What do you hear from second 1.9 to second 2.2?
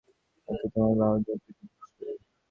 করি?